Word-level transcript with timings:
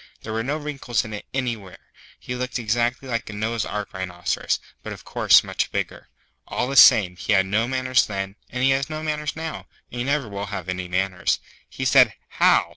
There 0.21 0.33
were 0.33 0.41
no 0.41 0.57
wrinkles 0.57 1.05
in 1.05 1.13
it 1.13 1.27
anywhere. 1.31 1.77
He 2.19 2.33
looked 2.33 2.57
exactly 2.57 3.07
like 3.07 3.29
a 3.29 3.33
Noah's 3.33 3.67
Ark 3.67 3.93
Rhinoceros, 3.93 4.59
but 4.81 4.93
of 4.93 5.05
course 5.05 5.43
much 5.43 5.71
bigger. 5.71 6.07
All 6.47 6.67
the 6.67 6.75
same, 6.75 7.15
he 7.17 7.33
had 7.33 7.45
no 7.45 7.67
manners 7.67 8.07
then, 8.07 8.35
and 8.49 8.63
he 8.63 8.71
has 8.71 8.89
no 8.89 9.03
manners 9.03 9.35
now, 9.35 9.67
and 9.91 9.99
he 10.01 10.03
never 10.03 10.27
will 10.27 10.47
have 10.47 10.67
any 10.69 10.87
manners. 10.87 11.37
He 11.69 11.85
said, 11.85 12.15
'How! 12.29 12.69